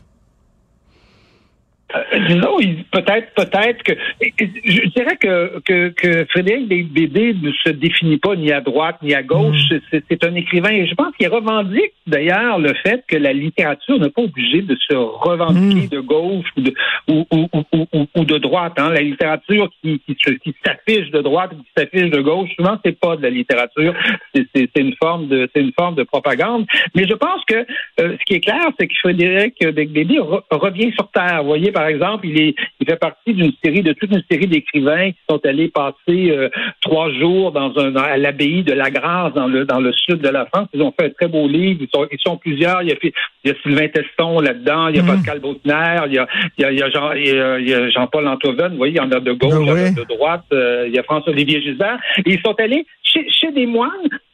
Euh, 1.95 2.19
disons, 2.27 2.57
peut-être, 2.91 3.33
peut-être 3.35 3.83
que 3.83 3.93
je 4.21 4.87
dirais 4.89 5.17
que, 5.17 5.59
que, 5.65 5.89
que 5.89 6.25
Frédéric 6.29 6.67
Bédé 6.93 7.33
ne 7.41 7.51
se 7.51 7.69
définit 7.69 8.17
pas 8.17 8.35
ni 8.35 8.51
à 8.51 8.61
droite 8.61 8.97
ni 9.01 9.13
à 9.13 9.23
gauche. 9.23 9.57
C'est, 9.89 10.03
c'est 10.09 10.23
un 10.23 10.35
écrivain 10.35 10.69
et 10.71 10.87
je 10.87 10.95
pense 10.95 11.13
qu'il 11.17 11.27
revendique 11.27 11.93
d'ailleurs 12.07 12.59
le 12.59 12.73
fait 12.75 13.03
que 13.07 13.17
la 13.17 13.33
littérature 13.33 13.99
n'est 13.99 14.09
pas 14.09 14.21
obligée 14.21 14.61
de 14.61 14.75
se 14.87 14.93
revendiquer 14.95 15.87
de 15.87 15.99
gauche 15.99 16.45
ou 16.57 16.61
de 16.61 16.73
ou, 17.07 17.25
ou, 17.31 17.47
ou, 17.73 18.07
ou- 18.15 18.25
de 18.25 18.37
droite. 18.37 18.73
Hein. 18.77 18.91
La 18.93 19.01
littérature 19.01 19.69
qui, 19.81 19.99
qui, 20.07 20.15
qui 20.15 20.55
s'affiche 20.65 21.09
de 21.11 21.21
droite 21.21 21.51
ou 21.53 21.57
qui 21.63 21.69
s'affiche 21.75 22.09
de 22.09 22.21
gauche, 22.21 22.49
souvent 22.57 22.77
c'est 22.85 22.97
pas 22.99 23.15
de 23.17 23.23
la 23.23 23.29
littérature. 23.29 23.93
C'est, 24.33 24.69
une 24.77 24.95
forme 25.01 25.27
de 25.27 25.49
c'est 25.53 25.61
une 25.61 25.73
forme 25.77 25.95
de 25.95 26.03
propagande. 26.03 26.65
Mais 26.95 27.05
je 27.07 27.13
pense 27.13 27.43
que 27.45 27.55
euh, 27.99 28.15
ce 28.19 28.23
qui 28.25 28.35
est 28.35 28.39
clair, 28.41 28.65
c'est 28.79 28.87
que 28.87 28.93
Frédéric 29.01 29.55
Becbédé 29.59 30.15
re- 30.19 30.43
revient 30.51 30.91
sur 30.93 31.09
terre. 31.11 31.41
Vous 31.41 31.47
voyez, 31.47 31.71
par 31.71 31.80
exemple, 31.87 32.27
il 32.27 32.39
est 32.41 32.55
il 32.79 32.87
fait 32.89 32.95
partie 32.97 33.33
d'une 33.33 33.51
série 33.63 33.81
de 33.81 33.93
toute 33.93 34.11
une 34.11 34.23
série 34.29 34.47
d'écrivains 34.47 35.11
qui 35.11 35.17
sont 35.29 35.39
allés 35.45 35.69
passer 35.69 36.31
euh, 36.31 36.49
trois 36.81 37.11
jours 37.11 37.51
dans 37.51 37.77
un 37.77 37.95
à 37.95 38.17
l'abbaye 38.17 38.63
de 38.63 38.73
la 38.73 38.89
Grâce 38.89 39.33
dans 39.33 39.47
le 39.47 39.65
dans 39.65 39.79
le 39.79 39.91
sud 39.93 40.19
de 40.21 40.29
la 40.29 40.45
France. 40.47 40.67
Ils 40.73 40.81
ont 40.81 40.93
fait 40.99 41.05
un 41.07 41.09
très 41.09 41.27
beau 41.27 41.47
livre. 41.47 41.79
Ils 41.81 41.89
sont 41.93 42.07
ils 42.11 42.19
sont 42.19 42.37
plusieurs. 42.37 42.81
Il 42.81 42.89
y 42.89 42.91
a, 42.91 42.95
fait- 42.95 43.13
il 43.43 43.51
y 43.51 43.53
a 43.53 43.55
Sylvain 43.63 43.87
Teston 43.87 44.39
là-dedans. 44.39 44.87
Il 44.89 44.95
y 44.95 44.99
a 44.99 45.03
Pascal 45.15 45.39
Bautner. 45.39 45.95
Il 46.07 46.13
y 46.13 46.17
a 46.17 46.27
il 46.57 46.61
y 46.61 46.65
a, 46.65 46.71
il 46.71 46.79
y 46.79 46.83
a 46.83 46.89
Jean 46.89 47.11
il 47.13 47.27
y 47.27 47.31
a- 47.39 47.59
il 47.59 47.69
y 47.69 47.73
a 47.73 47.89
Jean-Paul 47.89 48.27
Antoven. 48.27 48.71
Vous 48.71 48.77
voyez, 48.77 48.93
il 48.93 48.97
y 48.97 48.99
en 48.99 49.11
a 49.11 49.19
de 49.19 49.31
gauche, 49.33 49.53
Ah 49.55 49.59
il 49.61 49.67
y 49.67 49.71
en 49.71 49.75
a 49.75 49.89
de 49.91 50.03
droite. 50.15 50.43
euh, 50.53 50.85
il 50.87 50.93
y 50.95 50.99
a 50.99 51.03
François-Olivier 51.03 51.61
Gisbert. 51.61 51.99
Et 52.25 52.33
ils 52.33 52.41
sont 52.41 52.55
allés 52.59 52.85
chez, 53.03 53.29
chez 53.29 53.51
des 53.51 53.65
moines 53.65 53.89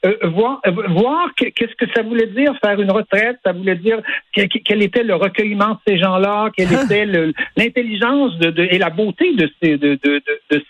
euh, 0.06 0.14
voir 0.24 0.60
euh, 0.68 0.72
voir 0.90 1.30
que- 1.36 1.50
qu'est-ce 1.50 1.76
que 1.76 1.92
ça 1.96 2.04
voulait 2.04 2.28
dire 2.28 2.54
faire 2.64 2.80
une 2.80 2.92
retraite. 2.92 3.38
Ça 3.44 3.52
voulait 3.52 3.76
dire 3.76 4.00
que- 4.36 4.46
que- 4.46 4.60
quel 4.64 4.84
était 4.84 5.04
le 5.04 5.16
recueillement 5.16 5.72
de 5.72 5.78
ces 5.88 5.98
gens-là, 5.98 6.50
quelle 6.56 6.68
était 6.92 7.06
l'intelligence 7.56 8.38
de, 8.38 8.52
de- 8.52 8.68
et 8.70 8.78
la 8.78 8.90
beauté 8.90 9.34
de 9.34 9.50
ces 9.62 9.78
de, 9.78 9.96
de, 10.04 10.22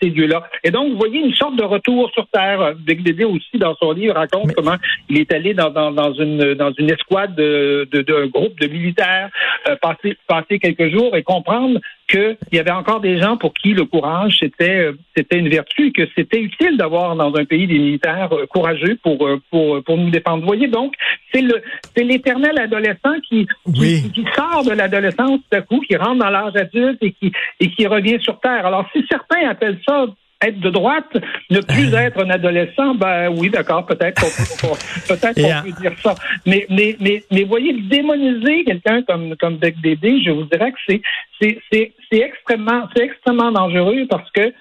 ces 0.02 0.10
dieux-là. 0.10 0.48
Et 0.64 0.70
donc, 0.70 0.92
vous 0.92 0.98
voyez 0.98 1.20
une 1.20 1.34
sorte 1.34 1.56
de 1.56 1.62
retour 1.64 2.10
sur 2.12 2.26
terre. 2.28 2.74
Becbédé 2.78 3.24
aussi 3.24 3.58
dans 3.58 3.74
son 3.76 3.92
livre 3.92 4.14
raconte 4.14 4.46
Mais- 4.48 4.54
comment 4.54 4.76
il 5.08 5.18
est 5.20 5.32
allé 5.32 5.54
dans, 5.54 5.70
dans, 5.70 5.90
dans 5.92 6.12
une 6.14 6.54
dans 6.54 6.72
une 6.78 6.90
escouade 6.90 7.34
de 7.34 7.86
de- 7.92 8.02
d'un 8.02 8.26
groupe 8.26 8.58
de 8.60 8.66
militaires 8.66 9.28
euh, 9.68 9.76
passer 9.80 10.16
passer 10.26 10.58
quelques 10.58 10.90
jours 10.90 11.14
et 11.16 11.22
comprendre 11.22 11.78
qu'il 12.08 12.36
y 12.52 12.58
avait 12.58 12.70
encore 12.70 13.00
des 13.00 13.20
gens 13.20 13.36
pour 13.36 13.52
qui 13.54 13.74
le 13.74 13.84
courage 13.84 14.38
c'était 14.40 14.78
euh, 14.78 14.92
c'était 15.16 15.38
une 15.38 15.48
vertu 15.48 15.92
que 15.92 16.02
c'était 16.16 16.40
utile 16.40 16.76
d'avoir 16.76 17.14
dans 17.16 17.34
un 17.34 17.44
pays 17.44 17.66
des 17.66 17.78
militaires 17.78 18.32
euh, 18.32 18.46
courageux 18.46 18.98
pour 19.02 19.26
euh, 19.26 19.40
pour 19.50 19.82
pour 19.84 19.96
nous 19.96 20.10
défendre. 20.10 20.40
Vous 20.40 20.46
voyez 20.46 20.68
donc 20.68 20.94
c'est 21.32 21.42
le 21.42 21.62
c'est 21.94 22.04
l'éternel 22.04 22.58
adolescent 22.58 23.20
qui 23.28 23.46
qui, 23.74 23.80
Oui. 23.80 24.10
qui 24.14 24.24
sort 24.34 24.64
de 24.64 24.72
l'adolescence 24.72 25.40
tout 25.50 25.56
à 25.56 25.60
coup, 25.60 25.80
qui 25.80 25.96
rentre 25.96 26.18
dans 26.18 26.30
l'âge 26.30 26.56
adulte 26.56 26.98
et 27.02 27.12
qui 27.12 27.30
et 27.60 27.70
qui 27.70 27.86
revient 27.86 28.18
sur 28.20 28.40
terre. 28.40 28.66
Alors 28.66 28.88
si 28.92 29.04
certains 29.10 29.48
appellent 29.48 29.80
ça 29.86 30.06
être 30.40 30.60
de 30.60 30.70
droite, 30.70 31.16
ne 31.50 31.60
plus 31.60 31.92
être 31.94 32.24
un 32.24 32.30
adolescent, 32.30 32.94
ben 32.94 33.28
oui, 33.28 33.50
d'accord, 33.50 33.84
peut-être 33.86 34.20
qu'on 34.20 34.68
peut, 34.68 34.74
peut-être 35.08 35.34
qu'on 35.34 35.62
peut 35.70 35.80
dire 35.80 35.92
ça. 36.00 36.14
Mais, 36.46 36.66
mais, 36.70 36.96
mais, 37.00 37.24
mais 37.30 37.44
voyez, 37.44 37.72
démoniser 37.72 38.64
quelqu'un 38.64 39.02
comme, 39.02 39.36
comme 39.36 39.56
Beck 39.56 39.80
Dédé, 39.80 40.22
je 40.22 40.30
vous 40.30 40.44
dirais 40.44 40.70
que 40.70 40.78
c'est, 40.86 41.02
c'est, 41.40 41.58
c'est, 41.72 41.92
c'est 42.10 42.20
extrêmement, 42.20 42.88
c'est 42.94 43.04
extrêmement 43.04 43.50
dangereux 43.50 44.06
parce 44.08 44.30
que 44.30 44.52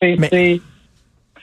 c'est, 0.00 0.16
Mais- 0.16 0.28
c'est, 0.28 0.60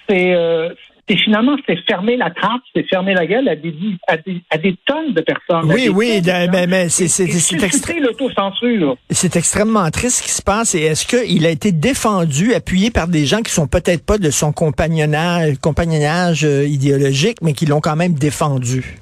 c'est, 0.08 0.34
euh, 0.34 0.70
c'est 1.10 1.18
finalement, 1.18 1.58
c'est 1.68 1.78
fermer 1.86 2.16
la 2.16 2.30
trappe, 2.30 2.62
c'est 2.74 2.88
fermer 2.88 3.14
la 3.14 3.26
gueule 3.26 3.48
à 3.50 3.56
des, 3.58 3.74
à 4.08 4.16
des, 4.18 4.38
à 4.50 4.58
des 4.58 4.76
tonnes 4.86 5.14
de 5.14 5.22
personnes. 5.22 5.72
Oui, 5.72 5.90
oui, 5.90 6.22
tonnes 6.24 6.46
de 6.48 6.52
ben, 6.52 6.70
ben, 6.70 6.90
c'est- 6.90 7.06
Et- 7.06 7.08
c'est- 7.10 7.24
et 7.26 7.28
c'est 7.32 7.60
susciter 7.60 8.00
l'autocensure. 8.00 8.96
C'est 9.10 9.36
extrêmement 9.36 9.90
triste 9.92 10.20
ce 10.20 10.24
qui 10.24 10.32
se 10.32 10.42
passe. 10.42 10.76
Et 10.76 10.82
est-ce 10.84 11.06
qu'il 11.06 11.46
a 11.46 11.50
été 11.50 11.72
défendu, 11.74 12.54
appuyé 12.54 12.90
par 12.90 13.08
des 13.10 13.26
gens 13.26 13.42
qui 13.42 13.52
sont 13.52 13.68
peut-être 13.68 14.06
pas 14.06 14.18
de 14.18 14.30
son 14.30 14.54
compagnonnage, 14.54 15.58
compagnonnage 15.62 16.46
euh, 16.46 16.66
idéologique, 16.66 17.38
mais 17.42 17.52
qui 17.54 17.66
l'ont 17.66 17.82
quand 17.82 17.98
même 17.98 18.14
défendu? 18.14 19.00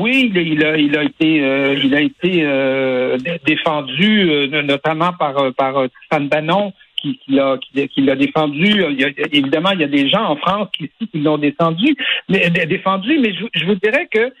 Oui, 0.00 0.30
il, 0.32 0.64
a, 0.64 0.76
il 0.76 0.96
a 0.96 1.02
été, 1.02 1.42
euh, 1.42 1.74
il 1.82 1.92
a 1.92 2.00
été 2.00 2.42
euh, 2.44 3.18
dé- 3.18 3.40
défendu, 3.44 4.30
euh, 4.30 4.62
notamment 4.62 5.12
par 5.12 5.36
euh, 5.38 5.50
par 5.50 5.76
euh, 5.76 5.88
Stéphane 6.06 6.28
Bannon, 6.28 6.72
qui, 7.00 7.18
l'a 7.28 7.58
qui, 7.58 8.02
défendu. 8.16 8.84
Évidemment, 9.32 9.70
il 9.72 9.80
y 9.80 9.84
a 9.84 9.88
des 9.88 10.08
gens 10.08 10.24
en 10.24 10.36
France 10.36 10.68
qui, 10.76 10.90
l'ont 11.14 11.38
défendu, 11.38 11.96
mais 12.28 12.50
dé- 12.50 12.66
défendu. 12.66 13.18
Mais 13.18 13.32
je, 13.34 13.44
je 13.54 13.64
vous 13.66 13.74
dirais 13.76 14.08
que 14.10 14.32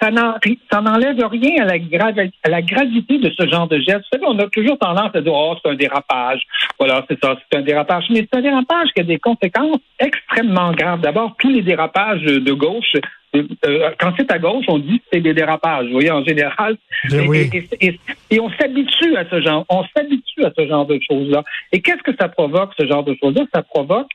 ça 0.00 0.10
n'en- 0.10 0.34
ça 0.70 0.80
n'enlève 0.80 1.16
rien 1.30 1.62
à 1.62 1.66
la, 1.66 1.78
gravi- 1.78 2.32
à 2.42 2.48
la 2.48 2.62
gravité 2.62 3.18
de 3.18 3.30
ce 3.38 3.48
genre 3.48 3.68
de 3.68 3.78
geste. 3.78 4.00
Vous 4.12 4.18
savez, 4.18 4.24
on 4.26 4.38
a 4.38 4.48
toujours 4.48 4.78
tendance 4.78 5.14
à 5.14 5.20
dire, 5.20 5.32
oh, 5.32 5.54
c'est 5.62 5.70
un 5.70 5.74
dérapage. 5.74 6.42
Voilà, 6.78 7.04
c'est 7.08 7.18
ça, 7.22 7.36
c'est 7.50 7.58
un 7.58 7.62
dérapage. 7.62 8.04
Mais 8.10 8.26
c'est 8.30 8.38
un 8.38 8.42
dérapage 8.42 8.88
qui 8.94 9.00
a 9.00 9.04
des 9.04 9.18
conséquences 9.18 9.78
extrêmement 10.00 10.72
graves. 10.72 11.00
D'abord, 11.00 11.36
tous 11.38 11.48
les 11.48 11.62
dérapages 11.62 12.22
de 12.22 12.52
gauche, 12.52 12.94
euh, 13.36 13.44
euh, 13.66 13.90
quand 13.98 14.12
c'est 14.18 14.30
à 14.32 14.38
gauche, 14.38 14.64
on 14.68 14.78
dit 14.78 14.98
que 14.98 15.04
c'est 15.12 15.20
des 15.20 15.32
dérapages. 15.34 15.86
Vous 15.86 15.92
voyez, 15.92 16.10
en 16.10 16.24
général. 16.24 16.76
Ben 17.10 17.24
Et, 17.24 17.28
oui. 17.28 17.50
et- 17.52 17.86
et- 17.86 18.00
et 18.30 18.40
on 18.40 18.50
s'habitue 18.50 19.16
à 19.16 19.24
ce 19.30 19.40
genre, 19.40 19.64
on 19.68 19.84
s'habitue 19.96 20.44
à 20.44 20.50
ce 20.56 20.66
genre 20.66 20.86
de 20.86 20.98
choses-là. 21.08 21.44
Et 21.72 21.80
qu'est-ce 21.80 22.02
que 22.02 22.14
ça 22.18 22.28
provoque, 22.28 22.72
ce 22.78 22.86
genre 22.86 23.04
de 23.04 23.16
choses-là? 23.22 23.42
Ça 23.54 23.62
provoque, 23.62 24.10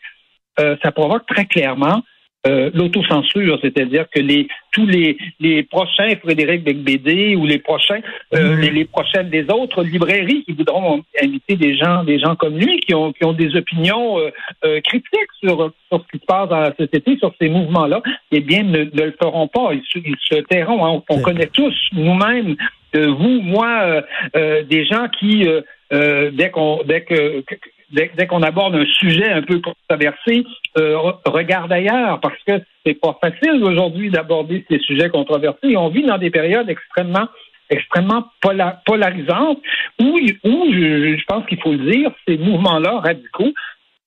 euh, 0.60 0.76
ça 0.84 0.92
provoque 0.92 1.26
très 1.26 1.46
clairement 1.46 2.02
euh, 2.48 2.70
l'autocensure, 2.74 3.60
c'est-à-dire 3.62 4.06
que 4.14 4.20
les 4.22 4.48
tous 4.72 4.86
les 4.86 5.18
les 5.42 5.64
prochains 5.64 6.16
Frédéric 6.24 6.64
Becbédé 6.64 7.36
ou 7.36 7.46
les 7.46 7.60
prochains 7.60 8.00
euh, 8.34 8.56
les, 8.56 8.70
les 8.72 8.86
prochaines 8.86 9.30
des 9.30 9.46
autres 9.52 9.84
librairies 9.84 10.44
qui 10.46 10.54
voudront 10.54 11.04
inviter 11.22 11.56
des 11.58 11.76
gens 11.76 12.04
des 12.06 12.18
gens 12.18 12.36
comme 12.36 12.58
lui 12.58 12.80
qui 12.80 12.94
ont 12.96 13.12
qui 13.12 13.26
ont 13.26 13.34
des 13.34 13.56
opinions 13.58 14.20
euh, 14.20 14.30
euh, 14.64 14.80
critiques 14.82 15.34
sur 15.44 15.72
sur 15.90 16.02
ce 16.02 16.08
qui 16.12 16.20
se 16.22 16.26
passe 16.26 16.48
dans 16.50 16.62
la 16.62 16.74
société 16.76 17.18
sur 17.18 17.34
ces 17.42 17.50
mouvements-là, 17.50 18.02
eh 18.32 18.40
bien 18.40 18.64
ne, 18.64 18.84
ne 18.84 19.04
le 19.10 19.16
feront 19.22 19.48
pas, 19.48 19.72
ils 19.74 19.84
se, 19.92 20.00
ils 20.00 20.16
se 20.20 20.36
tairont. 20.44 20.86
hein. 20.86 21.04
On, 21.10 21.22
connaît 21.22 21.48
tous 21.48 21.76
nous-mêmes 21.94 22.56
euh, 22.96 23.08
vous, 23.08 23.42
moi, 23.42 23.82
euh, 23.84 24.02
euh, 24.36 24.64
des 24.64 24.86
gens 24.86 25.08
qui, 25.20 25.48
euh, 25.48 25.62
euh, 25.94 26.32
dès 26.34 26.50
qu'on 26.50 26.82
dès 26.86 27.02
que, 27.02 27.42
que- 27.42 27.56
dès, 27.92 28.12
dès 28.16 28.28
qu'on 28.28 28.44
aborde 28.44 28.76
un 28.76 28.86
sujet 28.86 29.30
un 29.32 29.42
peu 29.42 29.60
controversé, 29.60 30.46
euh, 30.78 30.96
re- 30.96 31.20
regardent 31.26 31.72
ailleurs 31.72 32.20
parce 32.20 32.42
que 32.48 32.62
c'est 32.86 33.00
pas 33.00 33.18
facile 33.22 33.64
aujourd'hui 33.64 34.10
d'aborder 34.10 34.66
ces 34.70 34.80
sujets 34.80 35.10
controversés. 35.10 35.76
On 35.78 35.90
vit 35.90 36.04
dans 36.04 36.18
des 36.18 36.30
périodes 36.30 36.70
extrêmement 36.70 37.28
extrêmement 37.72 38.26
pola- 38.42 38.82
polarisantes 38.84 39.60
où, 40.02 40.20
où 40.44 40.74
je, 40.74 41.18
je 41.18 41.26
pense 41.28 41.46
qu'il 41.46 41.62
faut 41.62 41.72
le 41.72 41.92
dire, 41.92 42.10
ces 42.28 42.38
mouvements-là 42.38 43.00
radicaux 43.00 43.54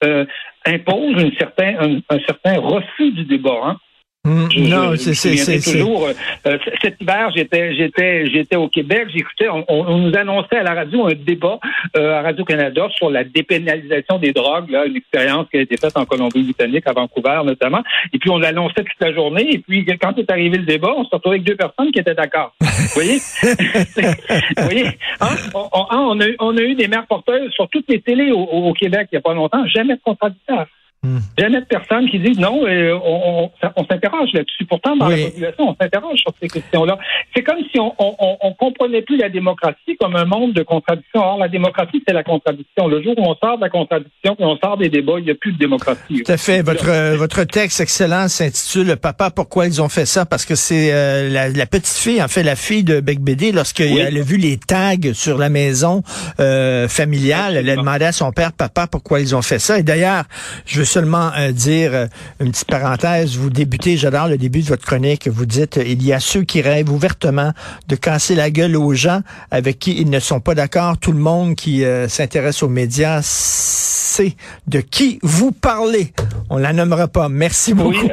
euh, 0.02 0.24
imposent 0.66 1.22
une 1.22 1.32
certain, 1.38 1.76
un, 1.78 1.98
un 2.10 2.18
certain 2.26 2.58
refus 2.58 3.12
du 3.12 3.24
débat. 3.24 3.60
Hein. 3.64 3.76
Je- 4.24 4.60
non, 4.70 4.92
je- 4.92 5.12
c'est 5.14 5.36
c'est 5.36 5.58
toujours. 5.58 6.06
euh, 6.06 6.12
euh, 6.46 6.56
cet 6.80 7.00
hiver, 7.00 7.32
j'étais 7.34 7.74
j'étais 7.74 8.26
j'étais 8.30 8.54
au 8.54 8.68
Québec, 8.68 9.08
j'écoutais, 9.12 9.48
on, 9.48 9.64
on- 9.66 9.84
on 9.88 9.98
nous 9.98 10.16
annonçait 10.16 10.58
à 10.58 10.62
la 10.62 10.74
radio 10.74 11.08
un 11.08 11.14
débat 11.14 11.58
euh, 11.96 12.20
à 12.20 12.22
Radio 12.22 12.44
Canada 12.44 12.86
sur 12.96 13.10
la 13.10 13.24
dépénalisation 13.24 14.18
des 14.20 14.32
drogues, 14.32 14.70
là, 14.70 14.84
une 14.86 14.94
expérience 14.94 15.48
qui 15.50 15.56
a 15.56 15.62
été 15.62 15.76
faite 15.76 15.96
en 15.96 16.04
Colombie-Britannique, 16.04 16.86
à 16.86 16.92
Vancouver 16.92 17.40
notamment. 17.44 17.82
Et 18.12 18.18
puis 18.20 18.30
on 18.30 18.38
l'annonçait 18.38 18.84
toute 18.84 19.00
la 19.00 19.12
journée. 19.12 19.54
Et 19.54 19.58
puis 19.58 19.84
quand 20.00 20.16
est 20.16 20.30
arrivé 20.30 20.56
le 20.56 20.66
débat, 20.66 20.92
on 20.96 21.04
se 21.04 21.10
retrouvait 21.10 21.36
avec 21.38 21.46
deux 21.48 21.56
personnes 21.56 21.90
qui 21.90 21.98
étaient 21.98 22.14
d'accord. 22.14 22.54
Vous 22.60 22.88
voyez, 22.94 23.18
vous 23.42 24.62
voyez, 24.62 24.86
hein? 25.20 25.34
on, 25.54 25.68
on- 25.72 25.86
hein, 25.90 26.06
on 26.10 26.20
a 26.20 26.28
eu, 26.28 26.36
on 26.38 26.56
a 26.56 26.60
eu 26.60 26.74
des 26.76 26.86
mères 26.86 27.06
porteuses 27.06 27.50
sur 27.52 27.68
toutes 27.68 27.88
les 27.88 28.00
télés 28.00 28.30
au, 28.30 28.38
au 28.42 28.72
Québec 28.72 29.08
il 29.10 29.16
n'y 29.16 29.18
a 29.18 29.20
pas 29.22 29.34
longtemps, 29.34 29.66
jamais 29.66 29.94
de 29.94 30.00
contradicteur. 30.04 30.66
Hmm. 31.04 31.18
Jamais 31.36 31.60
de 31.60 31.66
personnes 31.66 32.08
qui 32.08 32.20
disent 32.20 32.38
non, 32.38 32.64
euh, 32.64 32.96
on, 33.04 33.50
on, 33.62 33.68
on 33.76 33.84
s'interroge 33.86 34.28
là-dessus. 34.34 34.64
Pourtant, 34.66 34.96
dans 34.96 35.08
Oui. 35.08 35.20
la 35.20 35.26
population, 35.30 35.68
on 35.70 35.76
s'interroge 35.80 36.18
sur 36.20 36.32
ces 36.40 36.46
questions-là. 36.48 36.96
C'est 37.34 37.42
comme 37.42 37.58
si 37.72 37.80
on, 37.80 37.92
on, 37.98 38.52
comprenait 38.54 39.02
plus 39.02 39.16
la 39.16 39.28
démocratie 39.28 39.96
comme 39.98 40.14
un 40.14 40.24
monde 40.24 40.52
de 40.52 40.62
contradictions. 40.62 41.20
Or, 41.20 41.38
la 41.38 41.48
démocratie, 41.48 42.02
c'est 42.06 42.14
la 42.14 42.22
contradiction. 42.22 42.86
Le 42.86 43.02
jour 43.02 43.14
où 43.18 43.22
on 43.28 43.34
sort 43.34 43.56
de 43.56 43.62
la 43.62 43.68
contradiction 43.70 44.36
et 44.38 44.44
on 44.44 44.56
sort 44.58 44.76
des 44.76 44.88
débats, 44.90 45.14
il 45.18 45.24
n'y 45.24 45.30
a 45.32 45.34
plus 45.34 45.52
de 45.52 45.58
démocratie. 45.58 46.22
Tout 46.24 46.30
à 46.30 46.36
fait. 46.36 46.62
Votre, 46.62 46.88
euh, 46.88 47.16
votre 47.16 47.42
texte 47.44 47.80
excellent 47.80 48.28
s'intitule 48.28 48.96
Papa, 48.96 49.30
pourquoi 49.30 49.66
ils 49.66 49.82
ont 49.82 49.88
fait 49.88 50.06
ça? 50.06 50.24
Parce 50.24 50.44
que 50.44 50.54
c'est 50.54 50.92
euh, 50.92 51.28
la, 51.30 51.48
la 51.48 51.66
petite 51.66 51.98
fille, 51.98 52.22
en 52.22 52.28
fait, 52.28 52.44
la 52.44 52.54
fille 52.56 52.84
de 52.84 53.00
Bec 53.00 53.18
Bédé, 53.20 53.50
lorsqu'elle 53.50 53.92
Oui. 53.92 54.00
a 54.02 54.22
vu 54.22 54.36
les 54.36 54.56
tags 54.58 55.12
sur 55.14 55.36
la 55.38 55.48
maison 55.48 56.02
euh, 56.38 56.86
familiale, 56.86 57.56
elle 57.56 57.68
a 57.70 57.74
demandé 57.76 58.04
à 58.04 58.12
son 58.12 58.30
père, 58.30 58.52
Papa, 58.52 58.86
pourquoi 58.86 59.18
ils 59.18 59.34
ont 59.34 59.42
fait 59.42 59.58
ça? 59.58 59.78
Et 59.78 59.82
d'ailleurs, 59.82 60.24
je 60.66 60.78
veux 60.78 60.84
seulement 60.92 61.30
euh, 61.38 61.52
dire 61.52 61.94
euh, 61.94 62.06
une 62.40 62.50
petite 62.50 62.68
parenthèse. 62.68 63.36
Vous 63.36 63.48
débutez, 63.50 63.96
j'adore 63.96 64.28
le 64.28 64.36
début 64.36 64.60
de 64.60 64.66
votre 64.66 64.84
chronique. 64.84 65.26
Vous 65.28 65.46
dites, 65.46 65.78
euh, 65.78 65.84
il 65.86 66.02
y 66.04 66.12
a 66.12 66.20
ceux 66.20 66.42
qui 66.42 66.60
rêvent 66.60 66.90
ouvertement 66.92 67.52
de 67.88 67.96
casser 67.96 68.34
la 68.34 68.50
gueule 68.50 68.76
aux 68.76 68.92
gens 68.94 69.20
avec 69.50 69.78
qui 69.78 69.92
ils 70.00 70.10
ne 70.10 70.20
sont 70.20 70.40
pas 70.40 70.54
d'accord. 70.54 70.98
Tout 70.98 71.12
le 71.12 71.18
monde 71.18 71.54
qui 71.54 71.82
s'intéresse 72.08 72.62
aux 72.62 72.68
médias 72.68 73.20
sait 73.22 74.34
de 74.66 74.80
qui 74.80 75.18
vous 75.22 75.52
parlez. 75.52 76.12
On 76.50 76.58
la 76.58 76.72
nommera 76.72 77.08
pas. 77.08 77.28
Merci 77.28 77.72
beaucoup. 77.74 78.06
Oui, 78.06 78.10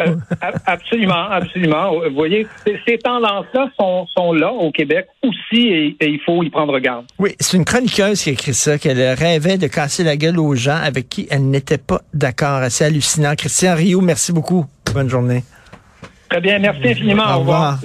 absolument, 0.65 1.29
absolument. 1.29 1.91
Vous 2.07 2.15
voyez, 2.15 2.47
ces- 2.65 2.79
ces 2.87 2.97
tendances-là 2.97 3.69
sont, 3.79 4.05
sont 4.15 4.31
là 4.33 4.51
au 4.51 4.71
Québec 4.71 5.07
aussi 5.23 5.67
et, 5.67 5.97
et 5.99 6.07
il 6.09 6.19
faut 6.25 6.41
y 6.43 6.49
prendre 6.49 6.77
garde. 6.79 7.05
Oui, 7.17 7.35
c'est 7.39 7.57
une 7.57 7.65
chroniqueuse 7.65 8.21
qui 8.21 8.29
a 8.29 8.33
écrit 8.33 8.53
ça, 8.53 8.77
qu'elle 8.77 9.01
rêvait 9.13 9.57
de 9.57 9.67
casser 9.67 10.03
la 10.03 10.15
gueule 10.15 10.39
aux 10.39 10.55
gens 10.55 10.79
avec 10.81 11.09
qui 11.09 11.27
elle 11.29 11.49
n'était 11.49 11.77
pas 11.77 12.01
d'accord. 12.13 12.61
Assez 12.69 12.85
hallucinant. 12.85 13.33
Christian 13.35 13.73
Rio, 13.73 13.99
merci 13.99 14.31
beaucoup. 14.31 14.63
Bonne 14.93 15.09
journée. 15.09 15.43
Très 16.29 16.39
bien, 16.39 16.59
merci 16.59 16.87
infiniment. 16.89 17.23
Au 17.25 17.37
Au 17.37 17.39
revoir. 17.39 17.79